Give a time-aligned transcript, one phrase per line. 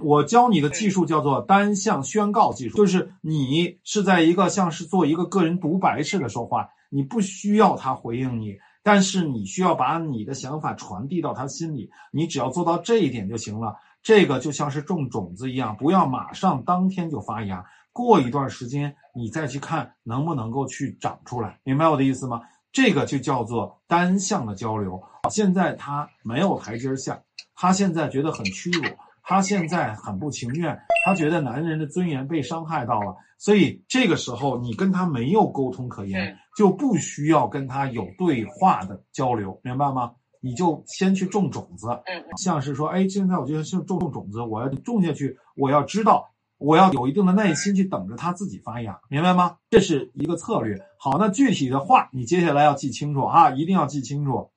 [0.00, 13.76] 我教你的技术叫做单向宣告技术，就是你是在一个像是做一个个人独白式的说话，你不需要他回应你，但是你需要把你的想法传递到他心里，你只要做到这一点就行了。
[14.02, 22.42] 这个就像是种种子一样，不要马上当天就发芽，过一段时间你再去看能不能够去长出来，明白我的意思吗？
[22.72, 25.00] 这个就叫做单向的交流。
[25.30, 27.22] 现在他没有台阶下，
[27.54, 28.82] 他现在觉得很屈辱，
[29.24, 40.12] 他现在很不情愿，他觉得男人的尊严被伤害到了，所以这个时候你跟他没有沟通可言，就不需要跟他有对话的交流，明白吗？
[40.40, 46.28] 你就先去种种子，嗯，像是说，哎，现在我觉得是种种种子，我要种下去，我要知道，
[46.58, 49.56] 我要有一定的耐心去等着它自己发芽，明白吗？
[49.70, 50.78] 这是一个策略。
[50.98, 54.50] 好，那具体的话，你接下来要记清楚啊，一定要记清楚。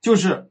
[0.00, 0.50] 就是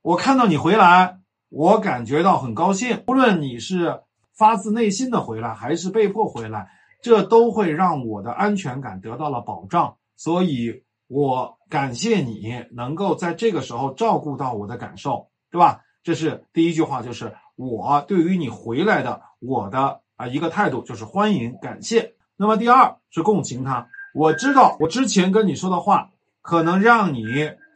[0.00, 1.19] 我看到你回来，
[1.50, 4.00] 我感觉到很高兴，无论你是
[4.32, 6.70] 发自内心的回来，还是被迫回来，
[7.02, 10.82] 这都会让我的安全感得到了保障，所以。
[11.12, 15.80] 我感谢你能够在这个时候照顾到我的感受，对吧？
[16.04, 22.14] 这是第一句话，就是我对于你回来的我的啊一个态度，就是欢迎、感谢。
[22.36, 27.24] 那么第二是共情他，我知道我之前跟你说的话可能让你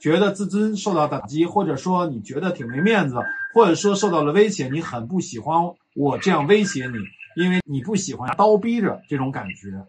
[0.04, 3.16] 觉得自尊受到打击，或者说你觉得挺没面子，
[3.54, 6.98] 或者说受到了威胁，你很不喜欢我这样威胁你，
[7.42, 9.86] 因为你不喜欢刀逼着这种感觉，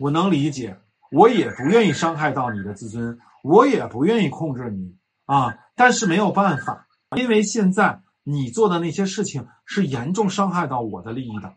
[0.00, 0.78] 我能理解。
[1.12, 5.54] 我也不愿意伤害到你的自尊，我也不愿意控制你啊！
[5.76, 11.52] 但是没有办法，因为现在你做的那些事情是严重伤害到我的利益的，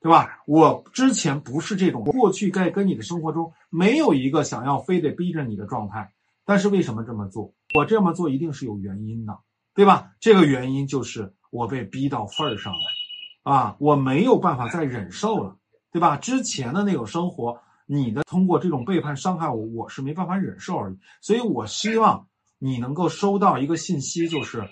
[0.00, 0.38] 对吧？
[0.46, 6.12] 我之前不是这种，过去在跟你的生活中没有一个想要非得逼着你的状态。
[6.44, 7.52] 但是为什么这么做？
[7.74, 9.38] 我这么做一定是有原因的，
[9.74, 10.12] 对吧？
[10.20, 15.56] 这个原因就是我被逼到份儿上了，啊，我没有办法再忍受了，
[15.90, 16.16] 对吧？
[16.16, 17.60] 之前的那种生活。
[17.84, 20.98] 你的通过这种背叛伤害我，我是没办法忍受而已。
[21.20, 22.26] 所以我希望
[22.58, 24.66] 你能够收到一个信息，就是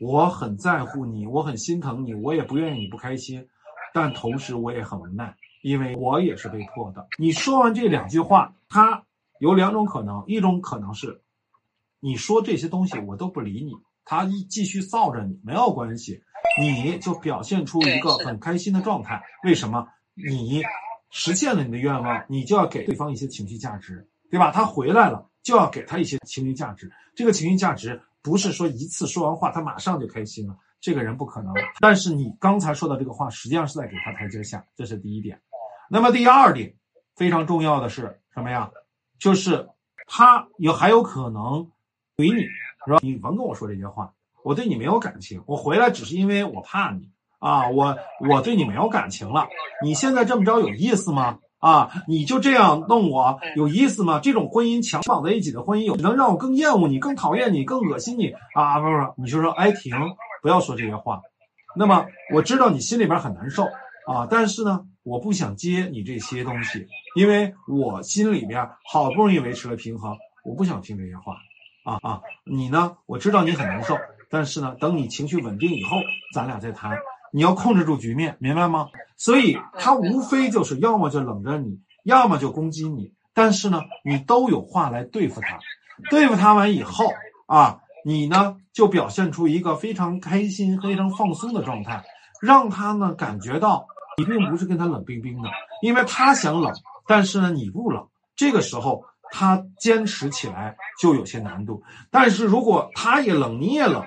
[0.00, 3.46] 我很在乎你，我很心疼你，我也不愿意你不开心，
[3.92, 7.06] 但同时我也很无奈，因为我也是被迫的。
[7.18, 9.04] 你说完这两句话，他
[9.42, 11.20] 有两种可能，一种可能是
[11.98, 13.72] 你说这些东西我都不理你，
[14.04, 16.22] 他一继续臊着你没有关系，
[16.60, 19.20] 你就表现出一个很开心的状态。
[19.42, 20.62] 为什么你？
[21.10, 24.52] 实现了你的愿望，你就要给对方一些情绪价值，对吧？
[24.52, 26.88] 他回来了，就要给他一些情绪价值。
[27.16, 31.52] 这个情绪价值不是说一次说完话他马上就开心了，这个人不可能。
[31.80, 35.42] 但是你刚才说的这个话，实际上是在给他台阶下，这是第一点。
[35.90, 36.72] 那么第二点
[37.16, 38.70] 非常重要的是什么呀？
[39.22, 39.68] 就是
[40.08, 41.70] 他有还有可能
[42.16, 42.42] 怼你，
[42.84, 42.98] 是吧？
[43.02, 44.12] 你甭跟我说这些话，
[44.42, 47.08] 我对你没有感情，我回来只是因为我怕你。
[47.38, 47.96] 啊，我
[48.30, 49.48] 我对你没有感情了，
[49.82, 51.38] 你现在这么着有意思吗？
[51.58, 54.20] 啊，你就这样弄我有意思吗？
[54.20, 58.78] 这种婚姻强绑在一起的婚姻，有能让我更厌恶你、更讨厌你、更恶心你啊？
[58.78, 59.92] 不是，你就说哎停，
[60.40, 61.20] 不要说这些话。
[61.76, 63.64] 那么我知道你心里边很难受
[64.06, 66.86] 啊，但是呢，我不想接你这些东西，
[67.16, 71.36] 因为我心里边好不容易维持了平衡，我不想听这些话
[71.84, 72.20] 啊啊！
[72.44, 73.98] 你呢，我知道你很难受，
[74.30, 75.96] 但是呢，等你情绪稳定以后，
[76.34, 76.96] 咱俩再谈。
[77.32, 78.88] 你要控制住局面，明白吗？
[79.16, 83.12] 所以他无非就是要么就冷着你，要么就攻击你。
[83.34, 85.58] 但是呢，你都有话来对付他。
[86.10, 87.06] 对付他完以后
[87.46, 92.04] 啊，你呢就表现出一个非常开心、非常放松的状态，
[92.40, 93.86] 让他呢感觉到
[94.18, 95.48] 你并不是跟他冷冰冰的，
[95.82, 96.72] 因为他想冷，
[97.06, 98.08] 但是呢你不冷。
[98.36, 101.82] 这个时候他坚持起来就有些难度。
[102.10, 104.04] 但是如果他也冷，你也冷。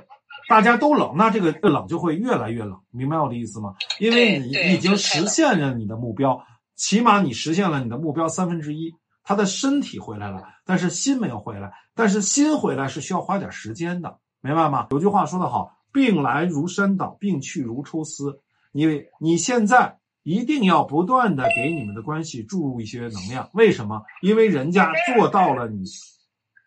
[0.48, 3.74] 大家都冷，那这个冷就会越来越冷，明白我的意思吗？
[4.00, 6.40] 因为你已经实现了你的目标，
[6.76, 8.94] 起码你实现了你的目标三分之一。
[9.24, 11.74] 他的身体回来了，但是心没有回来。
[11.96, 14.86] 但是心回来是需要花点时间的，明白吗？
[14.92, 18.40] 有句话说得好，病来如山倒，病去如抽丝。
[18.76, 23.50] 因为你现在一定要不断的给你们的关系注入一些能量。
[23.54, 24.04] 为什么？
[24.22, 25.86] 因为人家做到了你。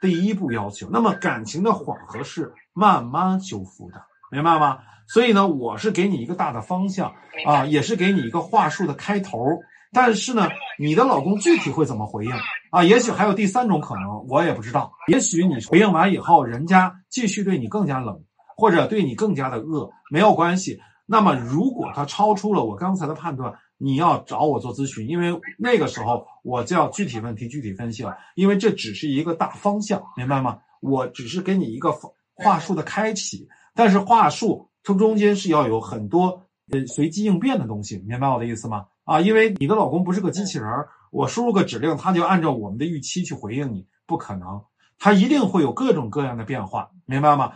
[0.01, 4.01] 第一步要求，那么感情的缓和是慢慢修复的，
[4.31, 4.79] 明白吗？
[5.09, 7.13] 所以呢，我是给你一个大的方向
[7.45, 9.59] 啊，也是给你一个话术的开头。
[9.93, 10.49] 但是呢，
[10.79, 12.31] 你的老公具体会怎么回应
[12.71, 12.85] 啊？
[12.85, 14.93] 也许还有第三种可能，我也不知道。
[15.09, 18.23] 也许你回应完以后，人家继续对你更加冷，
[18.57, 20.79] 或者对你更加的恶，没有关系。
[21.09, 23.53] 那么如果他超出了我刚才的判断。
[23.81, 30.59] 你要找我做咨询，因为那个时候我就要具体问题具体分析了，因为这只是一个大方向，明白吗？
[30.81, 31.93] 我只是给你一个
[32.35, 33.47] 话术的开启，
[33.77, 38.87] 但是话术从中间是要有很多呃随机应变的东西，明白我的意思吗？
[39.05, 44.61] 啊，因为你的老公不是个机器人儿，我输入个指令，他就按照我们的预期去回应你，不可能，
[44.99, 47.53] 他一定会有各种各样的变化，明白吗？